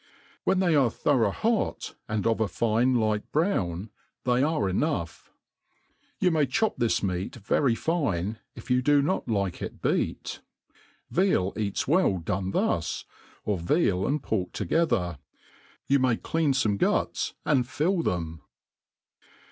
[0.45, 3.91] When they are thorough hot, and of a fine light brown,
[4.23, 5.31] they are enough.
[6.19, 10.41] You may ctiop this meat very fine, if you do not like it beat.
[11.11, 13.05] Veal eats well done thus,'
[13.45, 15.19] or veal and pork together..
[15.87, 18.41] You^may^ clean fome guts, and fill them.